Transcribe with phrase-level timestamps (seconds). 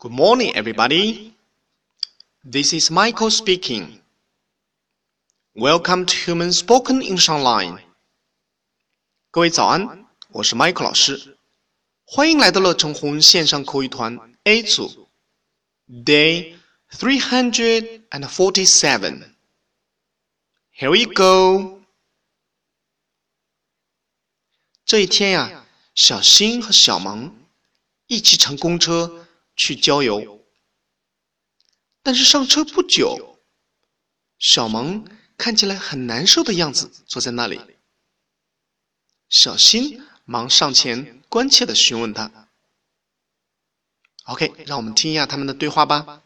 [0.00, 1.34] Good morning, everybody.
[2.44, 4.00] This is Michael speaking.
[5.54, 7.80] Welcome to Human Spoken English Online.
[9.30, 11.38] 各位早安，我是 Michael 老师，
[12.04, 15.08] 欢迎来到乐成红线上口语团 A 组，
[15.88, 16.56] Day
[16.90, 19.34] three hundred and forty-seven.
[20.74, 21.82] Here we go.
[24.84, 27.34] 这一天呀，小新和小萌
[28.06, 29.22] 一起乘公车。
[29.55, 30.45] 去郊游，
[32.01, 33.39] 但是上车不久，
[34.39, 35.05] 小萌
[35.37, 37.59] 看起来很难受的样子，坐在那里。
[39.29, 42.49] 小新忙上前关切的询问他。
[44.25, 46.21] OK，让我们听一下他们的对话吧。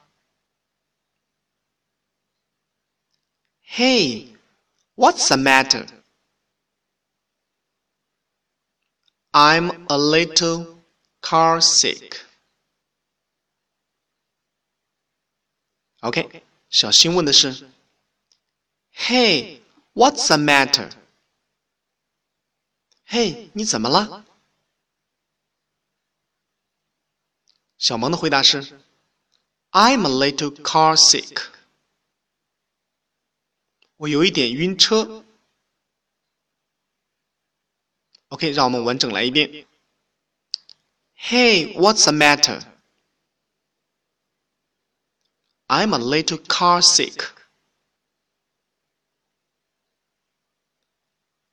[3.68, 4.36] Hey,
[4.96, 5.88] what's the matter?
[9.32, 10.78] I'm a little
[11.22, 12.20] car sick.
[16.05, 17.69] OK，小新问的是：“
[18.95, 20.91] Hey，what's the matter？”
[23.05, 24.24] 嘿，你怎么了？
[27.77, 28.80] 小萌的回答是：“
[29.73, 31.49] I'm a little car sick。”
[33.96, 35.24] 我有一点晕车。
[38.29, 39.66] OK，让我们完整来一遍：“
[41.19, 42.63] Hey，what's the matter？”
[45.74, 47.30] I'm a little car sick.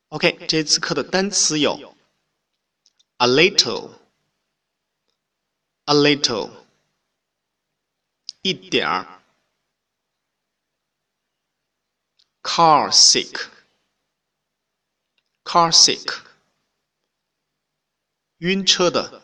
[0.09, 1.95] OK，这次课的单词有
[3.17, 3.91] a little,
[5.85, 6.51] a little，
[8.41, 9.21] 一点儿，
[12.41, 13.49] car sick,
[15.43, 16.23] car sick，
[18.37, 19.23] 晕车的。